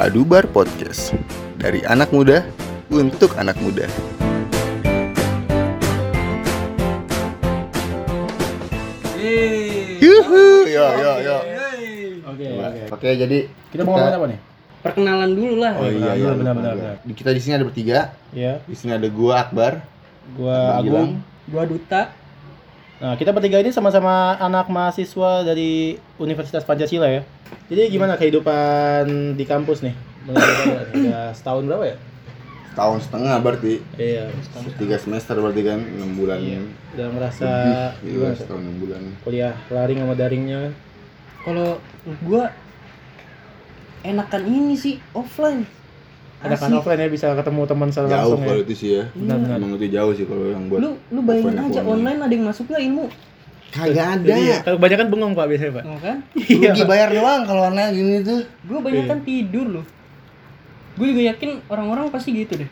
[0.00, 1.12] Adubar Podcast
[1.60, 2.42] Dari anak muda
[2.88, 3.84] untuk anak muda
[10.00, 11.36] Yuhu, yo yo yo
[12.30, 12.80] Oke, oke.
[12.94, 14.40] Oke jadi Kita mau ngomongin apa nih?
[14.80, 15.72] Perkenalan dulu lah.
[15.76, 16.94] Oh iya iya Benar, benar, benar.
[17.04, 17.98] Di- Kita di sini ada bertiga
[18.32, 19.72] Iya, Di sini ada gua Akbar
[20.30, 20.78] gua.
[20.78, 21.18] Agung.
[21.50, 22.14] Gua duta.
[23.00, 27.24] Nah, kita bertiga ini sama-sama anak mahasiswa dari Universitas Pancasila ya.
[27.72, 29.96] Jadi gimana kehidupan di kampus nih?
[30.28, 31.96] Udah setahun berapa ya?
[32.76, 34.76] Tahun setengah berarti Iya, setahun.
[34.76, 36.60] Tiga semester berarti kan 6 bulan Iya.
[36.92, 38.28] Udah ngerasa Lebih, gimana?
[38.30, 40.72] Iya setahun 6 bulan Kuliah laring sama daringnya kan?
[41.40, 41.70] Kalau
[42.20, 42.52] gua
[44.04, 45.64] enakan ini sih offline.
[46.40, 48.64] Ada kan offline ya bisa ketemu teman secara Jauh langsung kalau ya.
[48.64, 49.56] itu sih ya Benar-benar.
[49.60, 52.32] Emang itu jauh sih kalau yang buat Lu lu bayangin offline aja aku online ada
[52.32, 53.04] yang masuk nggak ilmu?
[53.70, 55.84] Kagak ada Iya, kalau kebanyakan bengong Pak biasanya, Pak.
[55.86, 56.16] Mau kan?
[56.34, 59.86] Rugi bayar doang kalau online gini tuh Gua banyak kan tidur loh.
[60.98, 62.70] Gue juga yakin orang-orang pasti gitu deh.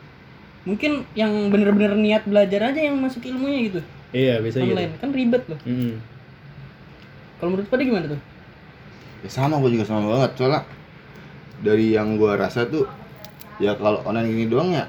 [0.67, 3.81] Mungkin yang bener-bener niat belajar aja yang masuk ilmunya gitu.
[4.11, 4.75] Iya, bisa gitu.
[4.75, 5.61] Online kan ribet loh.
[5.65, 6.03] Mm-mm.
[7.39, 8.21] Kalau menurut pada gimana tuh?
[9.23, 10.62] Ya sama gue juga sama banget soalnya
[11.62, 12.87] dari yang gua rasa tuh
[13.59, 14.87] ya kalau online gini doang ya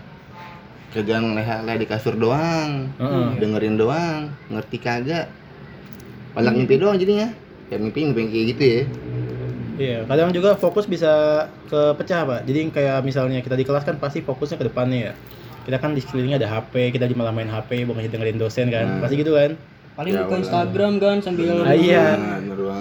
[0.89, 3.27] kerjaan leha-leha di kasur doang Heeh.
[3.37, 5.29] dengerin doang ngerti kagak
[6.33, 7.29] banyak mimpi doang jadinya
[7.67, 8.81] ya mimpi mimpi kayak gitu ya
[9.79, 11.07] Iya, kadang juga fokus bisa
[11.71, 12.39] kepecah, Pak.
[12.43, 15.13] Jadi kayak misalnya kita di kelas kan pasti fokusnya ke depannya ya.
[15.63, 18.83] Kita kan di sekelilingnya ada HP, kita di malah main HP, bukan dengerin dosen kan.
[18.83, 18.99] Hmm.
[18.99, 19.55] Pasti gitu kan.
[19.95, 20.35] Paling Ya, buka.
[20.35, 22.19] Instagram kan sambil Ah, iya.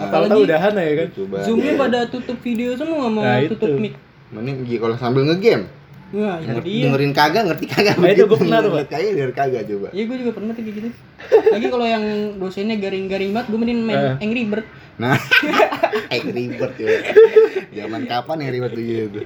[0.02, 1.08] Apalagi- Tahu udahan ya kan.
[1.38, 3.54] Zoomnya pada tutup video semua mau Nah, itu.
[3.54, 3.94] tutup mic.
[4.28, 5.70] mending kalau sambil ngegame
[6.10, 6.82] Denger- dia.
[6.84, 10.16] dengerin kagak ngerti kagak Nah, itu gua pernah tuh, kagak denger kagak coba Iya, gue
[10.18, 10.88] juga pernah tuh kayak gitu.
[11.48, 12.04] Lagi kalau yang
[12.36, 14.14] dosennya garing-garing banget, gue mending main Eh.
[14.20, 14.64] Angry Bird.
[14.96, 15.14] nah
[16.10, 16.90] eh ribet ya
[17.78, 19.20] zaman kapan ya ribet tuh gitu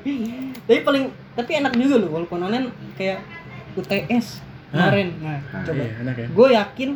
[0.62, 3.24] Tapi paling, tapi enak juga loh, walaupun online kayak
[3.72, 5.16] UTS kemarin.
[5.18, 5.80] Nah, Nah, coba.
[5.80, 6.26] Iya, enak ya.
[6.28, 6.90] Gue yakin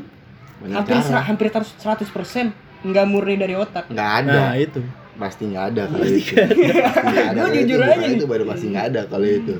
[0.56, 1.80] banyak hampir cara hampir 100
[2.10, 2.46] persen
[2.82, 3.86] nggak murni dari otak.
[3.86, 4.80] nggak ada Nah, itu.
[5.16, 6.60] pasti nggak ada kalau itu pasti
[7.08, 9.54] nggak ada Gua kalau jujur itu, aja itu baru pasti nggak ada kalau itu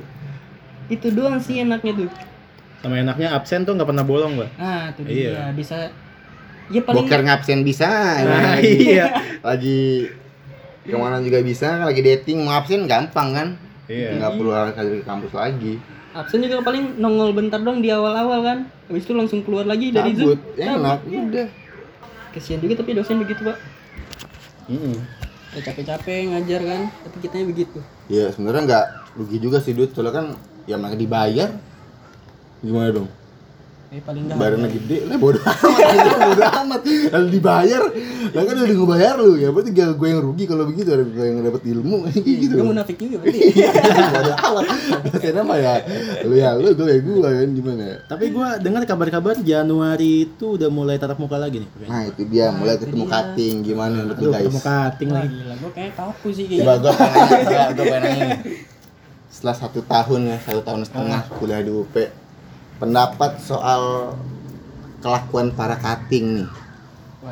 [0.87, 2.09] Itu doang sih enaknya tuh.
[2.79, 4.49] Sama enaknya absen tuh nggak pernah bolong, Pak.
[4.55, 5.31] Nah, itu Iya.
[5.31, 5.77] dia bisa.
[6.67, 7.87] Ya paling boker ngabsen bisa
[8.21, 9.07] Nah, lagi, iya.
[9.39, 10.11] lagi
[10.83, 13.47] ke mana juga bisa lagi dating mau absen gampang kan
[13.87, 14.19] Iya.
[14.19, 15.79] nggak perlu harus ke kampus lagi
[16.11, 18.59] absen juga paling nongol bentar dong di awal-awal kan.
[18.87, 20.35] Habis itu langsung keluar lagi dari Zoom.
[20.35, 21.19] cabut enak Cabut, ya.
[21.23, 21.47] udah
[22.33, 23.57] Kesian juga tapi dosen begitu, Pak.
[24.67, 24.95] Mm-mm.
[25.49, 27.79] Ya capek-capek ngajar kan, tapi kitanya begitu.
[28.07, 30.25] ya sebenarnya nggak rugi juga sih duit soalnya kan
[30.67, 31.49] ya mereka dibayar
[32.61, 33.09] gimana dong?
[33.87, 34.67] Eh paling enggak.
[34.67, 35.07] Gede.
[35.07, 35.63] Lah bodo amat.
[35.95, 36.81] Gitu, bodo amat.
[36.83, 37.81] Lalu dibayar.
[38.35, 39.31] Lah kan udah gue bayar lu.
[39.39, 40.91] Ya berarti gue gue yang rugi kalau begitu.
[40.91, 41.95] Ada gue yang dapat ilmu.
[42.11, 43.39] Kayak gitu Kamu munafik juga berarti.
[44.11, 44.65] bodo amat.
[45.07, 45.73] Dosennya mah ya?
[46.27, 47.49] Lu ya lu gue ya gue kan?
[47.55, 47.97] Gimana ya?
[48.11, 51.69] Tapi gua dengar kabar-kabar Januari itu udah mulai tatap muka lagi nih.
[51.87, 52.51] nah itu dia.
[52.51, 53.55] Mulai ketemu cutting.
[53.63, 54.03] Gimana?
[54.03, 54.43] Menurut lu guys.
[54.51, 55.31] ketemu Wah lagi.
[55.31, 56.75] gila, gue kayak kaku sih coba kayaknya.
[56.83, 58.75] gue pengen nanya gue pengen.
[59.37, 61.93] Setelah satu tahun ya satu tahun setengah kuliah di UP
[62.75, 64.13] pendapat soal
[64.97, 66.47] kelakuan para cutting nih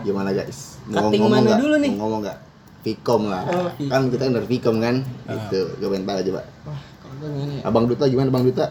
[0.04, 1.60] gimana guys Cutting mana nggak?
[1.60, 1.92] dulu nih?
[1.92, 2.38] Mau ngomong nggak
[2.86, 3.90] Vcom lah Oh, Vcom.
[3.90, 4.96] kan kita kan dari Vcom kan
[5.26, 6.82] itu gue pengen tahu coba Wah,
[7.26, 7.66] ya?
[7.66, 8.66] abang Duta gimana bang Duta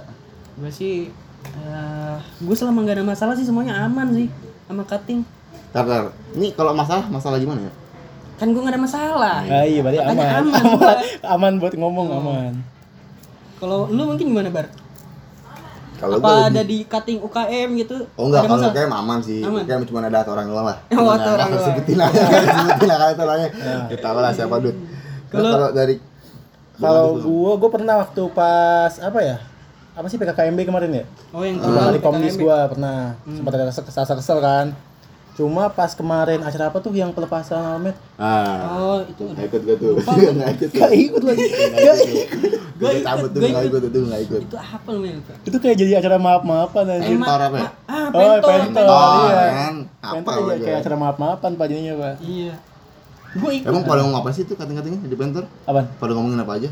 [0.55, 1.11] Gue sih,
[1.59, 4.31] eh gue selama gak ada masalah sih semuanya aman sih
[4.65, 5.27] sama cutting.
[5.75, 6.05] Tar, tar.
[6.33, 7.73] ini kalau masalah masalah gimana ya
[8.35, 9.39] Kan gue gak ada masalah.
[9.43, 10.27] Ah, iya berarti aman.
[10.41, 10.55] aman,
[11.35, 12.53] Aman, buat ngomong aman.
[13.65, 14.69] Kalau lu mungkin gimana bar?
[15.95, 17.97] kalau Apa ada di cutting UKM gitu?
[18.21, 19.41] Oh enggak, kalau kayak aman sih.
[19.41, 19.65] Aman.
[19.65, 20.77] Kayak cuma ada orang doang lah.
[21.01, 21.65] Oh, ada orang doang.
[21.65, 22.23] Sebutin aja,
[22.61, 23.51] sebutin lah kalau orangnya.
[23.89, 24.77] Kita tahu lah siapa Dut.
[25.33, 25.97] Kalau dari
[26.77, 29.37] Kalau gua gua pernah waktu pas apa ya?
[29.97, 31.05] Apa sih PKKMB kemarin ya?
[31.33, 34.77] Oh yang Dua kemarin hari komdis gua pernah sempat ada kesel kesel kan.
[35.35, 37.99] Cuma pas kemarin acara apa tuh yang pelepasan helmet?
[38.15, 39.93] ah, Oh itu nggak ikut gue tuh.
[39.99, 40.69] Nggak ikut.
[40.73, 41.43] Gak ikut lagi.
[41.45, 42.51] Nggak ikut.
[42.75, 43.81] Gua Gue ikut, gua nggak ikut.
[43.81, 44.41] ikut tuh nggak ikut.
[44.43, 45.33] itu apa namanya lupa?
[45.43, 47.03] Itu kayak jadi acara maaf-maafan aja.
[47.05, 47.69] Pentor apa ya?
[47.85, 48.51] Ah, Oh, pentor.
[48.71, 48.87] pentor.
[48.87, 49.47] Oh, iya.
[49.51, 49.75] kan.
[50.01, 50.65] Apa Pentor kayak, aja.
[50.65, 52.15] kayak acara maaf-maafan pak jadinya pak.
[52.21, 52.55] Iya.
[53.35, 53.67] Gue ikut.
[53.67, 55.45] Emang pada ngomong apa sih tuh kating-katingnya di pentor?
[55.65, 55.87] Apaan?
[55.93, 56.71] Pada ngomongin apa aja?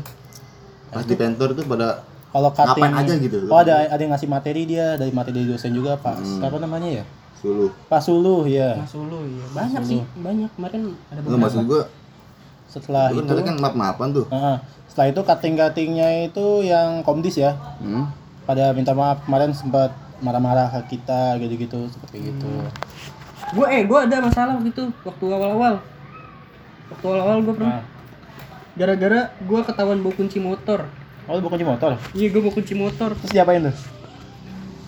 [0.87, 1.99] Pas di pentor tuh pada
[2.29, 3.37] Kalau cutting Ngapain aja gitu?
[3.45, 6.17] Oh ada ada yang ngasih materi dia dari materi dosen juga pak.
[6.17, 6.39] Hmm.
[6.39, 7.05] Apa namanya ya?
[7.37, 7.69] Suluh.
[7.87, 8.75] Pak Suluh ya.
[8.75, 9.45] Mas Ulu iya.
[9.51, 10.49] Banyak sih, banyak.
[10.53, 11.71] Kemarin ada Enggak maksud beberapa.
[11.71, 11.83] gue,
[12.65, 14.25] Setelah itu itu, kan kan maaf-maafan tuh.
[14.27, 14.57] Heeh.
[14.83, 17.57] setelah itu cutting-cuttingnya itu yang komdis ya.
[17.77, 18.13] Hmm.
[18.43, 19.89] Pada minta maaf kemarin sempat
[20.19, 22.49] marah-marah ke kita gitu-gitu seperti gitu.
[23.51, 25.81] Gue eh gue ada masalah waktu itu waktu awal-awal.
[26.89, 27.73] Waktu awal-awal gue pernah.
[27.73, 27.83] Nah,
[28.73, 30.85] gara-gara gue ketahuan bawa kunci motor
[31.23, 31.91] Oh, lu bukan kunci motor.
[32.11, 33.75] iya gue bawa kunci motor Terus diapain tuh?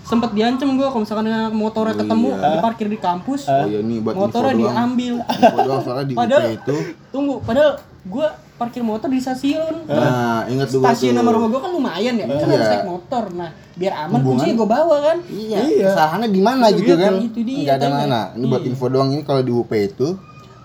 [0.06, 2.50] Sempet diancem gue kalau misalkan motornya Oh, ketemu iya.
[2.54, 4.70] diparkir di kampus Oh iya nih buat motornya info doang.
[4.70, 6.76] diambil Info doang soalnya di UP Padahal- itu.
[7.10, 7.72] tunggu padahal
[8.06, 12.26] gue parkir motor di stasiun Nah, ingat dulu stasiun sama rumah gue kan lumayan ya
[12.26, 12.54] kan Iya.
[12.54, 15.86] harus naik motor nah biar aman Hubungan- kuncinya gue bawa kan Iya, Iya.
[15.90, 17.12] kesalahannya di mana Iya, gitu kan?
[17.20, 18.20] itu dia, Enggak ada mana.
[18.32, 18.70] Ini buat Iya.
[18.70, 20.08] info doang ini kalau di UP itu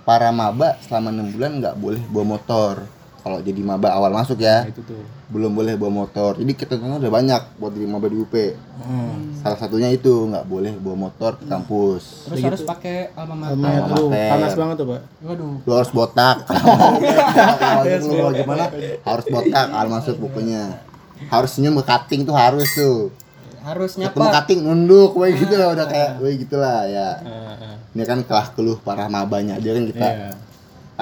[0.02, 2.74] para maba selama 6 bulan nggak boleh bawa motor.
[3.20, 4.96] Kalau jadi maba awal masuk ya, Itu tuh.
[5.28, 6.40] belum boleh bawa motor.
[6.40, 8.34] Jadi ketentuannya udah banyak buat jadi maba di UP.
[8.80, 9.36] Hmm.
[9.36, 12.28] Salah satunya itu nggak boleh bawa motor ke kampus.
[12.28, 15.00] terus harus pakai alma Alma mater panas banget tuh, Pak.
[15.20, 16.36] waduh Lu harus botak.
[17.60, 18.64] Kalau lu mau gimana?
[19.04, 20.80] Harus botak al masuk bukunya.
[21.28, 23.12] Harus senyum ke cutting tuh harus tuh.
[23.60, 27.20] harus Ketemu nyapa cutting nunduk, weh gitu lah udah kayak, weh gitulah ya.
[27.20, 27.76] Heeh.
[27.92, 30.30] Ini kan kelah keluh para mabanya aja kan kita Iya.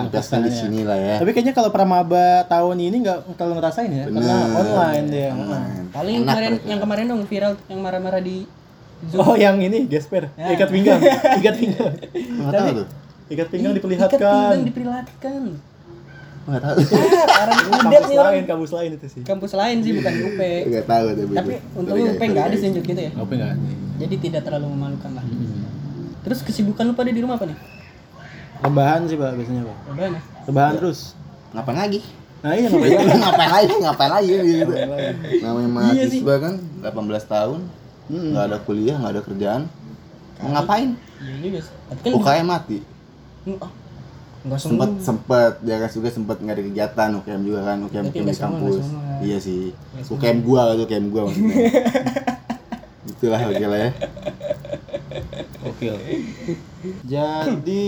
[0.06, 1.14] Di sini lah ya.
[1.18, 4.56] Tapi kayaknya kalau pramaba tahun ini nggak terlalu ngerasain ya, karena Bener.
[4.56, 5.30] online dia.
[5.30, 5.84] Online.
[5.88, 8.46] paling Enak kemarin yang kemarin dong viral yang marah-marah di
[9.04, 10.50] Zoom Oh, yang ini gesper, Ya.
[10.50, 10.98] ikat pinggang,
[11.38, 11.92] ikat pinggang.
[12.10, 12.86] Nggak tahu tuh.
[13.28, 14.18] Ikat pinggang Ikat diperlihatkan.
[14.18, 15.42] pinggang diperlihatkan
[16.44, 16.76] Nggak tahu.
[16.80, 19.22] ah parah Kampus orang lain, kampus lain itu sih.
[19.22, 21.34] kampus lain sih bukan UP Nggak tahu tapi.
[21.36, 23.54] tapi untungnya UP guys, nggak ada sih yang gitu ya Apa enggak?
[23.98, 25.24] jadi tidak terlalu memalukan lah
[26.18, 27.58] terus kesibukan lu pada di rumah apa nih
[28.58, 29.76] Rebahan sih, Pak, biasanya, Pak.
[29.88, 30.98] Rebahan ya Rebahan terus.
[31.50, 32.00] Ngapain lagi?
[32.38, 32.98] Nah, iya ngapain?
[33.24, 33.74] ngapain lagi?
[33.78, 34.72] Ngapain lagi gitu.
[35.42, 36.20] Namanya Iya sih.
[36.22, 37.60] mahasiswa kan 18 tahun,
[38.08, 38.32] Hmm.
[38.32, 39.62] nggak ada kuliah, nggak ada kerjaan.
[40.38, 40.96] Mau ngapain?
[41.18, 41.60] iya juga
[41.90, 42.78] tapi kan UKM mati.
[43.50, 43.70] oh,
[44.40, 48.04] nggak semua Sempet sempet dia kan juga sempet nggak ada kegiatan UKM juga kan UKM
[48.06, 48.74] UKM di kampus.
[48.80, 49.18] semua.
[49.18, 49.62] Iya sih.
[50.08, 51.56] UKM gua itu UKM gua maksudnya.
[53.10, 53.90] Itulah oke lah ya.
[55.64, 55.90] Oke.
[57.04, 57.84] Jadi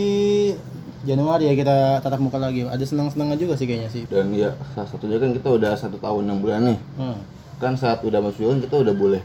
[1.01, 2.63] Januari ya kita tatap muka lagi.
[2.63, 4.05] Ada senang-senangnya juga sih kayaknya sih.
[4.05, 6.79] Dan ya salah satunya kan kita udah satu tahun enam bulan nih.
[6.97, 7.19] Hmm.
[7.57, 9.23] Kan saat udah masuk kan kita udah boleh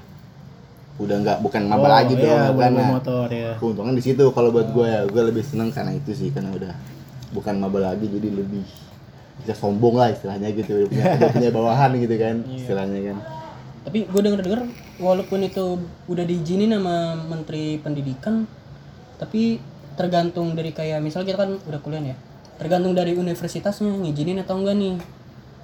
[0.96, 3.52] udah nggak bukan maba Oh, lagi iya, boleh karena motor ya.
[3.60, 6.72] keuntungan di situ kalau buat gue ya gue lebih seneng karena itu sih karena udah
[7.36, 8.64] bukan maba lagi jadi lebih
[9.36, 12.56] bisa sombong lah istilahnya gitu udah punya, udah punya bawahan gitu kan Iya.
[12.56, 13.18] istilahnya kan
[13.86, 14.62] tapi gue denger denger
[14.98, 15.78] walaupun itu
[16.10, 18.50] udah diizinin sama menteri pendidikan
[19.22, 19.62] tapi
[19.96, 22.18] tergantung dari kayak misal kita kan udah kuliah ya
[22.56, 24.96] tergantung dari universitasnya ngizinin atau enggak nih.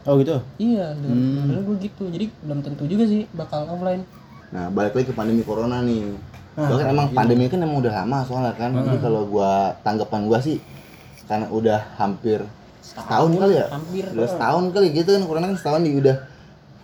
[0.02, 0.42] Oh gitu.
[0.58, 2.04] iya denger gue gitu.
[2.10, 4.02] Jadi belum tentu juga sih bakal offline.
[4.50, 6.18] Nah balik lagi ke pandemi corona nih.
[6.58, 8.76] Ah, Soalnya kan emang pandemi kan emang udah lama soalnya kan.
[8.76, 10.58] Jadi kalau gua tanggapan gua sih
[11.30, 12.44] karena udah hampir
[12.82, 13.66] setahun kali ya?
[13.72, 14.04] Hampir.
[14.12, 16.16] Udah setahun kali gitu kan corona kan setahun nih udah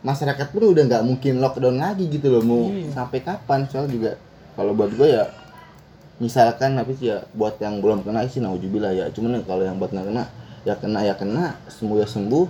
[0.08, 2.96] masyarakat pun udah nggak mungkin lockdown lagi gitu loh mau Iya.
[2.96, 4.12] sampai kapan soalnya juga
[4.56, 5.28] kalau buat gue ya
[6.18, 10.08] misalkan tapi ya buat yang belum kena sih naujubillah ya cuman kalau yang buat nggak
[10.08, 10.24] kena
[10.64, 12.46] ya kena ya kena sembuh ya sembuh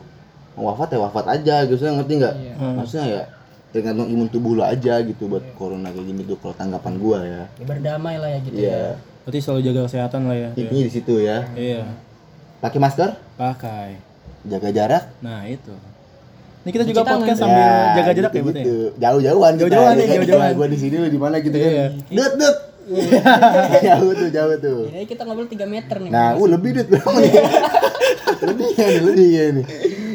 [0.54, 2.54] mau wafat ya wafat aja gitu Saya ngerti nggak Iya.
[2.74, 3.24] maksudnya ya
[3.68, 7.44] tergantung imun tubuh lo aja gitu buat corona kayak gini tuh kalau tanggapan gua ya
[7.52, 10.50] ya berdamai lah ya gitu iya Berarti selalu jaga kesehatan lah ya.
[10.56, 11.84] intinya di situ ya Iya.
[12.60, 13.90] pakai masker Pakai.
[14.46, 15.76] jaga jarak Nah, itu.
[16.68, 17.20] Ini kita juga Cuci tangan.
[17.22, 17.64] podcast sambil
[17.96, 18.60] jaga jarak ya, gitu, berarti.
[18.60, 18.76] gitu.
[18.98, 20.16] jauh-jauhan kita, Jauh-jauhan ya nih, kan?
[20.18, 20.52] jauh-jauhan.
[20.54, 21.86] gua di sini lu di mana gitu kan Iya.
[22.12, 22.58] dut dut
[23.88, 27.10] jauh tuh jauh tuh jadi kita ngobrol 3 meter nih nah uh lebih dut berapa
[27.14, 27.32] nih
[28.42, 29.66] lebih ya nih lebih ya nih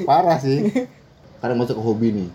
[0.02, 0.58] parah sih
[1.36, 2.28] sekarang masuk ke hobi nih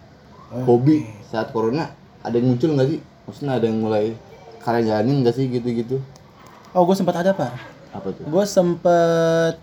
[0.63, 4.13] hobi saat corona ada yang muncul nggak sih maksudnya ada yang mulai
[4.59, 6.01] kalian jalanin nggak sih gitu-gitu
[6.71, 7.53] Oh, gue sempat ada, Pak.
[7.91, 9.57] apa tuh Gue sempet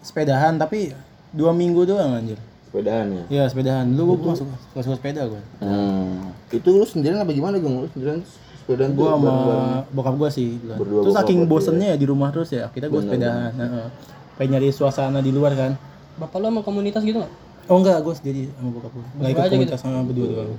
[0.00, 0.90] sepedahan tapi
[1.28, 2.40] dua minggu doang anjir.
[2.76, 3.86] Sepedaan ya Iya, sepedahan.
[3.88, 5.40] Dulu gue masuk suka suka sepeda gue.
[5.58, 6.52] hmm.
[6.52, 8.20] itu lu sendirian apa gimana gue lu sendirian
[8.60, 9.32] sepedaan Gue sama
[9.88, 10.48] bokap gue sih.
[10.60, 13.52] Berdua Terus saking bosennya ya di rumah terus ya, kita gue Bener, sepedahan.
[13.54, 13.86] Heeh.
[14.36, 15.72] Pengen nyari suasana di luar kan.
[16.16, 17.32] bapak lo sama komunitas gitu nggak
[17.66, 19.04] Oh enggak, gue sendiri sama bokap gue.
[19.16, 19.54] Gak ikut aja gitu?
[19.56, 20.52] komunitas sama berdua doang.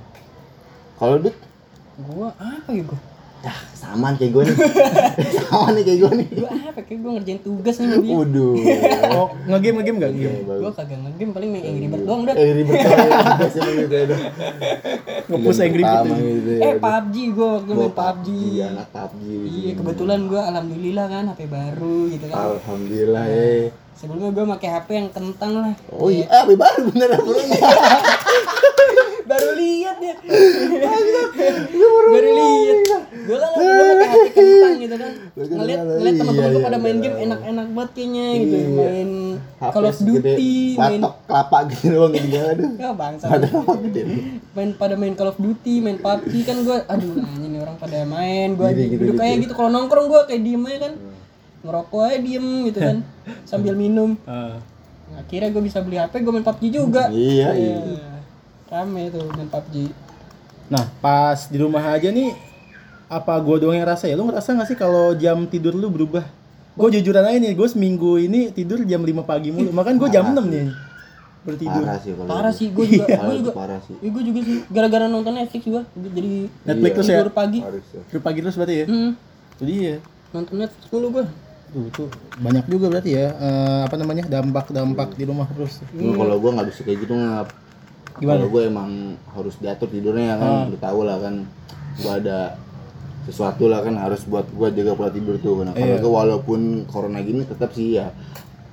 [0.96, 1.36] kalau dut
[2.00, 2.98] gua apa ya gua
[3.38, 4.56] Dah, sama nih kayak gue nih.
[5.40, 6.26] sama nih kayak gue nih.
[6.34, 8.54] gua apa kayak gua ngerjain tugas nih sama dia Waduh.
[9.14, 10.12] Oh, ngegame ngegame enggak?
[10.12, 10.42] Iya, Ngegame.
[10.44, 10.60] bagus.
[10.60, 14.04] gua kagak ngegame paling main Angry Bird doang udah Eh, ribet banget biasa gitu ya.
[15.28, 19.22] Nge-push Angry Bird gitu eh PUBG gua waktu main PUBG Iya, anak PUBG.
[19.46, 23.64] iya kebetulan gua alhamdulillah kan HP baru gitu kan Alhamdulillah eh.
[23.92, 27.38] sebelumnya gua pakai HP yang kentang lah Oh iya, eh, apa baru bener bro.
[29.38, 30.14] baru lihat ya
[32.08, 32.78] baru lihat
[33.18, 36.82] gue kan gue pakai hati kentang gitu kan ngeliat ngeliat teman-teman gue Iya, pada iya,
[36.82, 37.02] main iya.
[37.04, 38.68] game enak-enak banget kayaknya gitu Iya.
[38.72, 39.10] main
[39.60, 42.70] Call of Duty main kelapa gitu doang gitu aduh.
[42.74, 44.00] ya bangsa Ada apa gede.
[44.50, 47.98] main pada main Call of Duty main PUBG kan gue aduh anjing nih orang pada
[48.04, 49.20] main gue Gitu, gitu, duduk gitu.
[49.20, 50.92] kayak gitu kalau nongkrong gue kayak diem aja kan
[51.60, 52.96] ngerokok aja diem gitu kan
[53.50, 54.56] sambil minum Ah.
[55.18, 57.76] akhirnya gue bisa beli HP gue main PUBG juga Iya, iya.
[58.68, 59.74] Rame tuh main PUBG
[60.68, 62.36] Nah, pas di rumah aja nih
[63.08, 64.12] apa gua doang yang rasa ya?
[64.12, 66.28] Lu ngerasa gak sih kalau jam tidur lu berubah?
[66.76, 69.72] Gue jujuran aja nih, gue seminggu ini tidur jam 5 pagi mulu.
[69.72, 70.68] Makan gue jam 6 nih
[71.40, 71.80] bertidur.
[71.80, 72.58] Parah sih kalau parah itu.
[72.60, 73.96] sih gue juga Kalau gue juga parah sih.
[73.96, 76.32] ya gue juga sih gara-gara nonton Netflix juga jadi
[76.66, 77.16] Netflix terus ya?
[77.16, 77.70] tidur pagi ya.
[78.04, 78.86] Tidur pagi terus berarti ya?
[78.86, 79.10] hmm,
[79.56, 79.94] Itu dia.
[80.28, 81.24] nonton Netflix mulu gue
[81.68, 85.84] Tuh, tuh banyak juga berarti ya eh, apa namanya dampak-dampak di rumah terus.
[85.90, 87.48] Cuma kalau gua nggak bisa kayak gitu ngap.
[88.18, 88.36] Gimana?
[88.36, 88.90] Kalau gua emang
[89.28, 91.34] harus diatur tidurnya kan, lu tahu lah kan.
[91.96, 92.38] Gua ada
[93.22, 95.60] sesuatu lah kan harus buat gua jaga pola tidur tuh.
[95.60, 96.00] Nah, kalau Iya.
[96.00, 98.08] gua walaupun corona gini tetap sih ya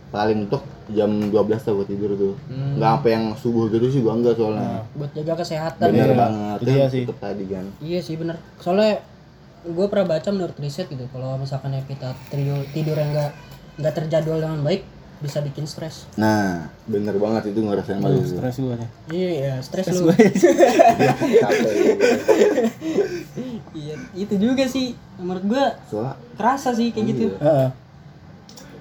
[0.07, 2.33] paling untuk jam 12 lah gua tidur tuh.
[2.47, 4.81] Nggak sampai yang subuh gitu sih gua enggak soalnya.
[4.91, 6.57] buat jaga kesehatan Bener Iya, banget.
[6.61, 7.03] kan, sih.
[7.03, 7.65] tetep tadi kan.
[7.79, 9.01] iya sih bener soalnya
[9.65, 13.33] gue pernah baca menurut riset gitu kalau misalkan ya kita tidur tidur yang enggak
[13.75, 14.85] nggak terjadwal dengan baik
[15.23, 16.11] bisa bikin stres.
[16.19, 18.35] Nah, bener banget itu ngerasain banget itu.
[18.35, 18.89] Stres gue nih.
[19.15, 20.11] iya ya stres lu.
[23.79, 24.95] iya itu juga sih.
[25.15, 27.25] Menurut gue Soalnya kerasa sih kayak gitu.
[27.39, 27.69] Heeh.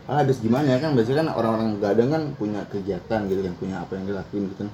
[0.05, 0.93] ah, habis gimana ya kan?
[0.99, 4.71] Biasanya kan orang-orang begadang kan punya kegiatan gitu kan punya apa yang dilakuin gitu kan.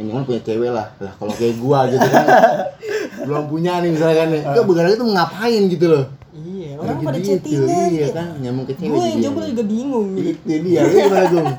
[0.00, 0.88] Minimal punya cewek lah.
[0.98, 2.26] Lah kalau kayak gua gitu kan.
[3.28, 4.42] Belum punya nih misalkan nih.
[4.42, 6.04] Itu begadang itu ngapain gitu loh?
[6.08, 6.15] iya
[6.86, 10.40] orang pada gitu, chattingan iya kan nyambung ke cewek gue yang jomblo juga bingung itu
[10.46, 11.54] dia lu gimana?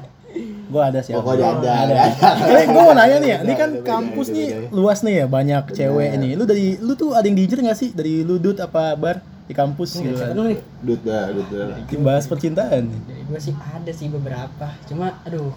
[0.68, 1.16] Gue ada sih.
[1.16, 1.96] pokoknya ada ada,
[2.60, 6.12] Eh, gue mau nanya nih ya, ini kan kampus nih luas nih ya, banyak cewek
[6.20, 6.32] nih.
[6.36, 9.96] Lu dari lu tuh ada yang diincer gak sih dari ludut apa bar di kampus
[9.96, 10.60] gitu siapa kan?
[10.84, 11.72] dut dah dut dah
[12.04, 12.84] bahas percintaan.
[13.08, 15.56] dari gue sih ada sih beberapa cuma aduh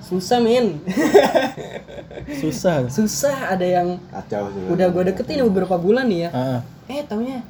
[0.00, 0.80] susah men
[2.40, 2.88] Susah.
[2.88, 6.60] susah ada yang kacau sih udah gue deketin beberapa bulan nih ya Heeh.
[6.88, 7.44] eh taunya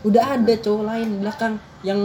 [0.00, 2.00] udah ada cowok lain di belakang yang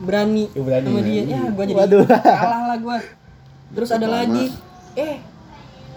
[0.00, 1.04] berani, Yang berani, sama ya.
[1.04, 2.04] dia ya gue jadi Waduh.
[2.08, 2.96] kalah lah gue
[3.70, 4.44] terus ada lagi
[4.94, 5.14] eh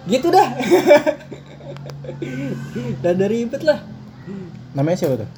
[0.05, 0.49] gitu dah
[3.03, 3.79] dan dari ribet lah
[4.73, 5.29] Namanya siapa tuh?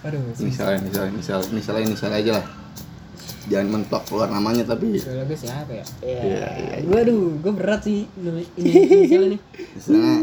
[0.00, 2.46] aduh misalnya misalnya misalnya misalnya misalnya aja lah
[3.52, 5.84] jangan mentok keluar namanya tapi gue siapa ya?
[6.00, 9.40] Iya, iya, Gue aduh, gue berat sih ini inisialnya nih.
[9.76, 10.14] misalnya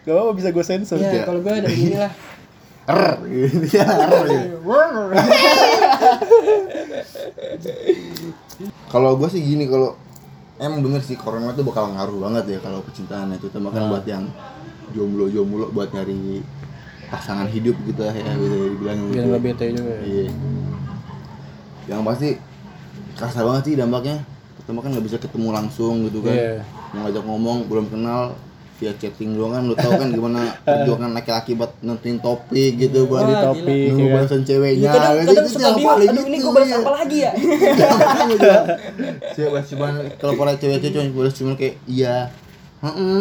[0.00, 0.96] Gak apa bisa gue sensor.
[0.96, 2.10] Ya, kalau gue ada ini lah.
[3.26, 3.86] Gitu ya
[4.26, 4.56] gitu.
[8.90, 9.96] Kalau gue sih gini kalau
[10.60, 14.04] emang bener sih corona tuh bakal ngaruh banget ya kalau percintaan itu terutama kan buat
[14.04, 14.28] yang
[14.92, 16.42] jomblo-jomblo buat nyari
[17.10, 19.28] pasangan hidup gitu ya bisa dibilang Biar gitu.
[19.34, 19.90] nggak bete juga.
[19.90, 20.00] ya.
[20.06, 20.30] Iya.
[21.90, 22.28] Yang pasti
[23.18, 24.16] kerasa banget sih dampaknya.
[24.60, 26.62] Pertama kan nggak bisa ketemu langsung gitu kan.
[26.94, 28.34] Mau ngajak ngomong belum kenal
[28.80, 33.28] via chatting doang kan lu tau kan gimana perjuangan laki-laki buat nentuin topik gitu buat
[33.28, 35.28] Di topik nunggu ya balasan Ya, ceweknya kadang, gitu.
[35.28, 36.76] kadang Itu suka bingung, aduh ini gitu, gue balas iya.
[36.80, 37.32] apa lagi ya?
[39.36, 42.16] Siapa cuma kalau para cewek-cewek cuma balas cuma kayak iya.
[42.80, 43.20] Heeh.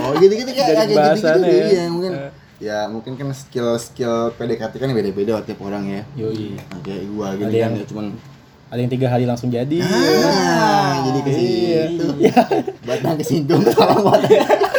[0.00, 1.66] Oh gitu-gitu kayak Jadi kayak gitu-gitu bahasannya ya.
[1.68, 2.12] iya mungkin
[2.60, 6.02] ya mungkin kan skill-skill PDKT kan beda-beda tiap orang ya.
[6.16, 6.56] Yoi.
[6.56, 8.06] Nah, kayak gua gini kan ya cuman
[8.70, 9.82] Ada yang tiga hari langsung jadi.
[9.82, 12.06] Ah, jadi ke situ.
[12.86, 14.69] Batang kesinggung tolong batang.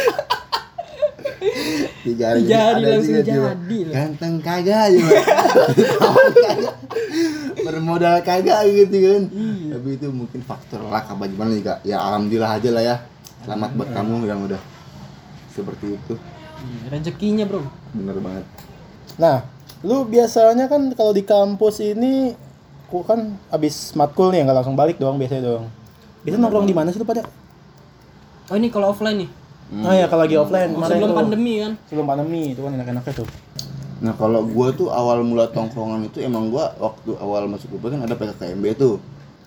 [2.02, 3.92] Tiga hari Tiga hari ada langsung juga, jadi loh.
[3.94, 4.86] Ganteng kagak.
[6.02, 6.74] Kagak.
[7.62, 9.22] Bermodal kagak gitu kan.
[9.70, 11.78] Tapi itu mungkin faktor luck apa gimana juga.
[11.86, 12.96] Ya alhamdulillah aja lah ya.
[13.46, 14.58] Selamat buat kamu yang udah
[15.54, 16.14] seperti itu.
[16.62, 17.62] Iya, Rezekinya bro.
[17.94, 18.44] Bener banget.
[19.18, 19.46] Nah,
[19.86, 22.34] lu biasanya kan kalau di kampus ini
[22.90, 25.66] ku kan abis matkul nih nggak langsung balik doang biasanya doang.
[26.22, 27.26] Biasanya nongkrong di mana sih lu pada?
[28.50, 29.30] Oh ini kalau offline nih,
[29.72, 29.82] Hmm.
[29.82, 31.16] Oh ya kalau lagi offline kemarin sebelum tuh.
[31.16, 31.72] pandemi kan.
[31.88, 33.28] Sebelum pandemi itu kan enak-enaknya tuh.
[33.98, 37.98] Nah kalau gua tuh awal mula tongkrongan itu emang gua waktu awal masuk UP kan
[37.98, 39.00] ada PKKMB tuh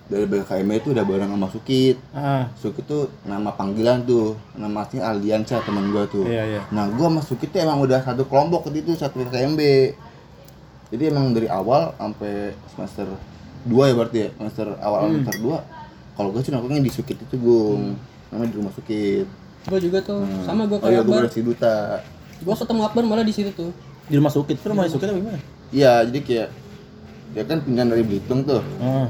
[0.06, 5.06] dari PKKMB itu udah bareng sama Sukit Ah, Sukit tuh nama panggilan tuh nama aslinya
[5.08, 6.62] Aldiansyah teman gua tuh iya iya.
[6.70, 9.62] nah gua sama Sukit tuh emang udah satu kelompok di itu satu PKKMB
[10.88, 13.08] jadi emang dari awal sampai semester
[13.66, 15.12] 2 ya berarti ya semester awal Hmm.
[15.20, 17.98] semester 2 kalau gua sih nongkrongnya di Sukit itu gung
[18.30, 19.26] namanya di rumah Sukit
[19.66, 20.44] Gue juga tuh, Hmm.
[20.44, 21.22] sama gue oh iya kayak gua Akbar.
[21.26, 21.76] berarti duta
[22.38, 23.72] Gue ketemu Akbar malah di situ tuh.
[24.06, 25.40] Di rumah Sukit, lu rumah Sukit apa gimana?
[25.70, 26.50] iya jadi kayak
[27.32, 29.10] dia kan pindah dari Belitung tuh Ah.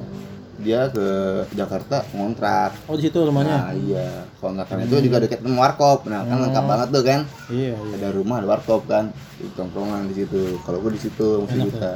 [0.55, 1.05] dia ke
[1.51, 3.51] Jakarta ngontrak Oh di situ rumahnya.
[3.53, 4.07] nah iya
[4.39, 7.93] kontrakan itu juga dekat sama warkop nah kan lengkap banget tuh kan Iya iya.
[7.93, 11.91] ada rumah ada warkop kan di tongkrongan di situ kalau gua di situ masih bisa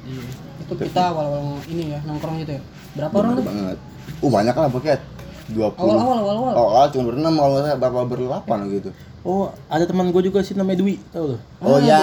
[0.00, 0.22] Iya.
[0.58, 2.62] Itu kita awal-awal ini ya nongkrong gitu ya.
[2.94, 3.46] Berapa orang Bener tuh?
[3.50, 3.78] banget
[4.16, 5.00] uh banyak lah buket
[5.48, 6.52] 20 Awal-awal awal-awal.
[6.52, 8.90] Oh, awal cuma berenam kalau nggak salah bapak berdelapan gitu.
[9.20, 11.36] Oh, ada teman gue juga sih namanya Dwi, tau lo?
[11.58, 12.00] Oh ya,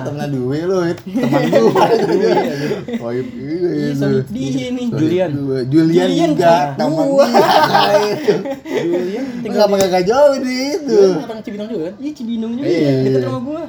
[0.00, 1.86] temen Dwi lo, teman gue.
[2.96, 3.98] Oh iya, iya, Ih, itu.
[3.98, 4.86] Solid dia nih.
[4.88, 5.30] Julian.
[5.66, 7.26] Julian Julian juga, teman Gua.
[7.26, 7.44] dia.
[8.86, 11.00] Julian Tinggal pakai gak jauh di itu.
[11.18, 11.94] Orang Cibinong juga kan?
[11.98, 12.80] Iya Cibinong juga Iya.
[12.80, 13.62] ya, dekat rumah gua.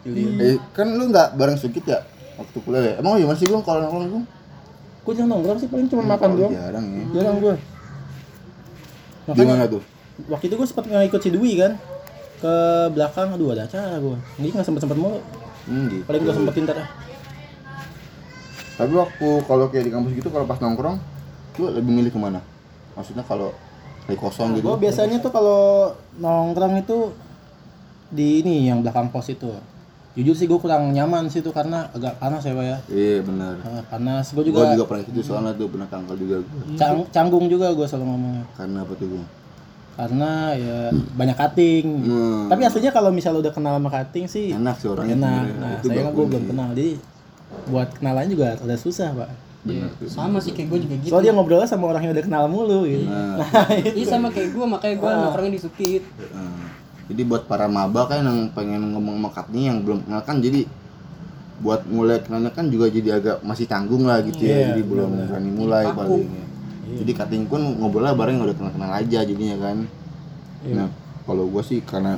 [0.00, 0.32] Julian.
[0.38, 1.98] Eh, kan lu nggak bareng Sukit ya
[2.36, 2.92] waktu kuliah ya?
[2.98, 4.22] Emang gimana sih gue kalau nongkrong gue?
[5.00, 6.52] Gue jarang nongkrong sih, paling cuma makan doang.
[6.54, 7.04] Jarang ya.
[7.12, 7.54] Jarang gue.
[9.34, 9.82] Gimana tuh?
[10.28, 11.80] waktu itu gue sempat ngikut si Dwi kan
[12.38, 12.54] ke
[12.92, 15.20] belakang aduh ada acara gue ini nggak sempet sempet mulu
[15.60, 16.04] Hmm, gitu.
[16.04, 16.88] paling gue sempetin ntar ah.
[18.76, 20.96] Tapi waktu kalau kayak di kampus gitu kalau pas nongkrong,
[21.56, 22.40] lu lebih milih ke mana?
[22.96, 23.52] Maksudnya kalau
[24.08, 24.64] lagi kosong gitu?
[24.64, 25.60] gue biasanya tuh kalau
[26.16, 27.12] nongkrong itu
[28.08, 29.52] di ini yang belakang pos itu
[30.12, 33.54] jujur sih gue kurang nyaman sih tuh karena agak panas ya pak ya Iya benar.
[33.62, 36.62] Ah, panas gue Gue juga, juga pernah gitu soalnya tuh pernah kanker juga gua.
[36.74, 39.24] cang- canggung juga gue selalu ngomongnya Karena apa tuh gue?
[39.92, 40.78] karena ya
[41.12, 42.48] banyak cutting Hmm.
[42.48, 45.12] tapi aslinya kalau misalnya udah kenal sama cutting sih Enak sih orangnya.
[45.14, 46.92] enak nah Itu saya kan gue belum kenal jadi
[47.66, 50.08] buat kenalan juga udah susah pak Benar tuh.
[50.08, 51.10] Sama sih kayak gua juga gitu.
[51.10, 53.36] soalnya dia ngobrolnya sama orang yang udah kenal mulu gitu Nah,
[53.92, 56.00] Iya sama kayak gua, makanya gua nongkrongnya di Sukit.
[56.32, 56.69] Nah,
[57.10, 60.62] jadi buat para maba kan yang pengen ngomong sama Katni yang belum kenal kan jadi
[61.58, 65.10] buat mulai kenalnya kan juga jadi agak masih tanggung lah gitu ya Iya, jadi belum
[65.26, 65.98] berani mulai Kaku.
[65.98, 66.44] paling ya.
[66.96, 69.76] jadi Katni pun ngobrolnya bareng yang udah kenal kenal aja jadinya kan
[70.60, 70.74] Iya.
[70.76, 70.88] nah
[71.24, 72.16] kalau gua sih karena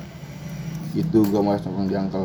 [0.93, 2.23] itu gua malas nongkrong di angkel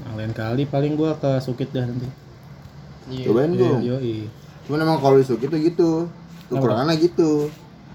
[0.00, 2.08] Yang lain kali paling gua ke Sukit dah nanti.
[3.08, 3.24] Iya.
[3.26, 4.16] cobain Iya, tuh yoi.
[4.64, 5.90] cuman emang kalau di Sukit tuh gitu
[6.46, 7.46] kekurangannya gitu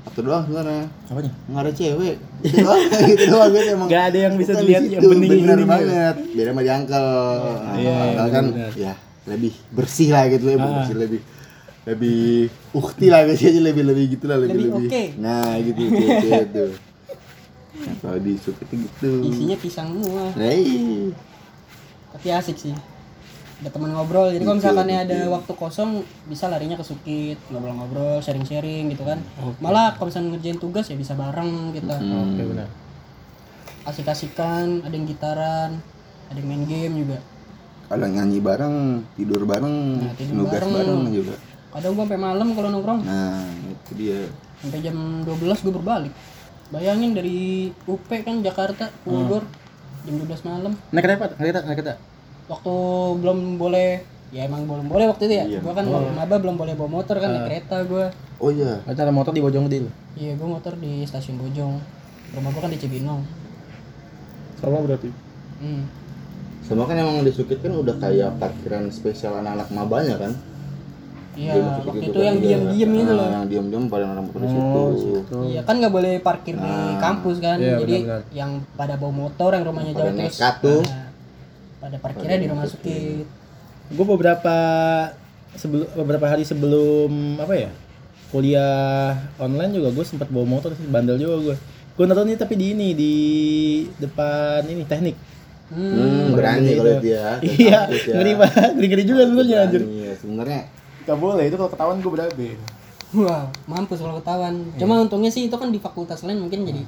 [0.06, 1.32] atau doang sebenarnya Apanya?
[1.46, 4.90] nggak ada cewek gitu doang gitu doang gitu emang Gak ada yang bisa dilihat di
[4.92, 8.72] yang bening bener bening banget beda sama di angkel Nah, Iya, Angkel kan bener.
[8.76, 8.94] ya
[9.26, 10.66] lebih bersih lah gitu ya Ah.
[10.78, 11.22] bersih lebih
[11.84, 12.24] lebih
[12.72, 15.04] ukti lah gitu aja lebih lebih gitu lah lebih Lebih lebih oke.
[15.18, 16.72] nah gitu gitu tuh
[17.76, 20.26] nah, kalau di sup itu gitu Isinya pisang semua.
[20.32, 21.10] nah iya.
[22.12, 22.72] Tapi asik sih.
[23.56, 24.30] Ada teman ngobrol.
[24.30, 25.90] Jadi kalau misalkan ada waktu kosong
[26.26, 29.24] bisa larinya ke Sukit, ngobrol-ngobrol, sharing-sharing gitu kan.
[29.58, 31.96] Malah kalau misalnya ngerjain tugas ya bisa bareng kita.
[31.96, 32.30] Hmm.
[32.30, 32.68] Oke benar.
[33.84, 35.72] Asik-asikan, ada yang gitaran,
[36.28, 37.20] ada yang main game juga.
[37.86, 40.74] kalau nyanyi bareng tidur bareng Nah, tidur nugas bareng.
[40.74, 41.36] bareng juga
[41.70, 43.00] Kadang gua sampai malam kalau nongkrong.
[43.06, 44.20] nah itu dia
[44.58, 46.10] sampai jam 12 gue berbalik
[46.72, 47.38] bayangin dari
[47.86, 49.46] UP kan Jakarta Bogor
[50.02, 51.94] jam 12 malam Naik kereta, naik kereta, naik kereta.
[52.46, 52.74] Waktu
[53.20, 55.46] belum boleh ya emang belum boleh waktu itu ya.
[55.48, 55.60] Iya.
[55.64, 58.12] gua kan maba belum boleh bawa motor kan naik kereta gua.
[58.38, 58.84] Oh iya.
[58.84, 59.90] Ada motor di Bojonggede lu.
[60.16, 61.74] iya gua motor di stasiun Bojong.
[62.36, 63.22] Rumah gua kan di Cibinong.
[64.56, 65.10] Sama berarti.
[65.62, 65.84] hmm.
[66.66, 70.34] sama kan emang di Sukit kan udah kayak parkiran spesial anak-anak mabanya kan?
[71.36, 74.48] Iya waktu itu kan, yang diam-diam itu Nah, loh yang diam-diam pada orang motor di
[74.50, 75.12] Oh, situ.
[75.22, 75.38] situ.
[75.52, 77.58] iya kan nggak boleh parkir di kampus kan.
[77.62, 78.22] Iya, jadi benar-benar.
[78.34, 80.82] yang pada bawa motor yang rumahnya jauh terus nekat tuh.
[80.82, 81.06] nah,
[81.86, 83.30] pada parkirnya di rumah Sukit
[83.94, 84.58] Gue beberapa
[85.54, 87.70] sebelum beberapa hari sebelum apa ya
[88.34, 91.56] kuliah online juga gue sempat bawa motor sih bandel juga gue.
[91.96, 93.14] Gue nonton nih tapi di ini di
[94.02, 95.16] depan ini teknik.
[95.70, 95.94] hmm.
[95.94, 97.40] Hmm, berani kalau itu ya.
[97.40, 98.14] Iya, ya.
[98.18, 99.82] ngeri banget, ngeri ngeri juga sebenarnya anjir.
[99.86, 100.14] Berani ya.
[100.18, 100.62] Sebenarnya
[101.06, 102.50] Gak boleh itu kalau ketahuan gue berabe.
[103.14, 104.56] Wah, mampus kalau ketahuan.
[104.82, 106.82] Cuma untungnya sih itu kan di fakultas lain mungkin jadi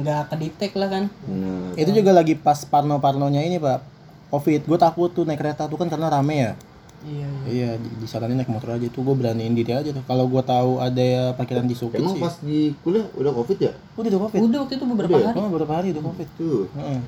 [0.00, 1.04] nggak kedetek lah kan.
[1.28, 1.76] benar.
[1.76, 3.99] Itu juga lagi pas parno-parnonya ini pak
[4.30, 4.60] covid.
[4.62, 6.52] Gue takut tuh naik kereta tuh kan karena rame ya.
[7.00, 7.28] Iya.
[7.42, 7.48] iya.
[7.48, 10.04] Iya, di- disaranin naik motor aja tuh gue beraniin diri aja tuh.
[10.04, 12.20] Kalau gue tahu ada ya parkiran di Sukit Emang sih.
[12.20, 13.72] pas di kuliah udah covid ya?
[13.94, 14.38] Udah udah covid.
[14.38, 15.28] Udah waktu itu beberapa Udah ya?
[15.28, 16.28] hari Oh, beberapa hari udah covid.
[16.34, 16.64] Tuh.
[16.72, 17.00] Heeh.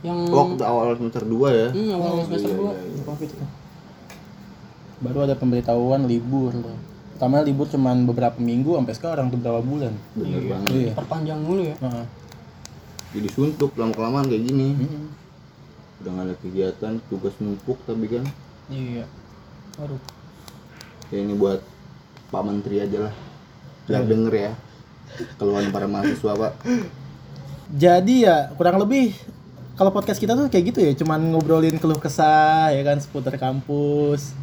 [0.00, 1.68] yang Waktu awal semester 2 ya.
[1.70, 2.64] hmm, awal semester Iya, 2.
[2.64, 2.90] iya, iya.
[2.90, 3.48] Udah covid tuh.
[5.00, 6.76] Baru ada pemberitahuan libur loh.
[7.12, 9.92] Pertama libur cuman beberapa minggu sampai sekarang tuh berapa bulan.
[10.12, 10.70] Bener banget.
[10.72, 10.92] Iya.
[10.92, 11.76] Perpanjang mulu ya.
[11.78, 12.04] Heeh.
[13.10, 14.68] Jadi suntuk lama kelamaan kayak gini.
[14.74, 15.04] Mm-mm.
[16.00, 18.24] Udah gak ada kegiatan, tugas numpuk tapi kan.
[18.72, 19.04] Iya.
[19.76, 20.00] Waduh.
[21.12, 21.60] Ya ini buat
[22.32, 23.14] Pak Menteri aja lah.
[23.84, 24.52] Biar denger ya.
[25.36, 26.52] Keluhan para mahasiswa pak.
[27.74, 29.14] Jadi ya kurang lebih
[29.74, 34.36] kalau podcast kita tuh kayak gitu ya, cuman ngobrolin keluh kesah ya kan seputar kampus.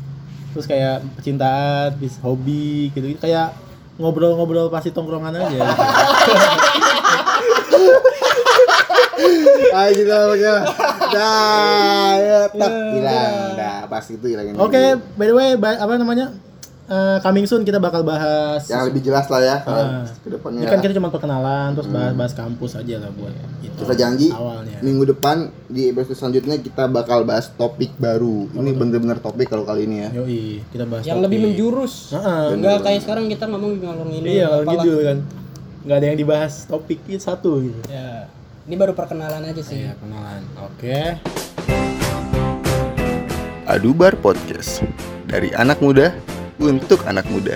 [0.52, 3.13] Terus kayak percintaan, bis hobi gitu.
[3.22, 3.54] Kayak
[4.02, 5.62] ngobrol-ngobrol pasti tongkrongan aja.
[9.88, 10.67] Gitu aja.
[11.10, 13.34] Dah, ya, tak hilang.
[13.54, 14.54] Dah, pas itu hilangin.
[14.56, 16.28] Oke, by the way, ba- apa namanya?
[16.88, 20.08] eh, coming soon kita bakal bahas Yang lebih jelas lah ya kalau Ah.
[20.08, 20.63] ke depannya.
[20.63, 23.76] Ini kan kita cuma perkenalan terus bahas-bahas kampus aja lah buat itu.
[23.76, 24.80] Kita janji awalnya.
[24.80, 28.48] minggu depan di episode selanjutnya kita bakal bahas topik baru.
[28.54, 30.10] Ini bener-bener topik kalau kali ini ya.
[30.15, 31.48] Yoi, kita bahas yang lebih topik.
[31.52, 32.56] menjurus Heeh.
[32.56, 34.72] enggak kayak sekarang kita ngomong ngalor ngidul Iya, apalah.
[34.80, 35.17] gitu kan.
[35.84, 37.80] Nggak ada yang dibahas topik itu satu gitu.
[37.86, 38.32] ya
[38.68, 40.44] ini baru perkenalan aja sih Iya, kenalan.
[40.60, 41.16] Oke.
[43.64, 44.84] Adubar Podcast.
[45.28, 46.12] Dari anak muda
[46.60, 47.56] untuk anak muda.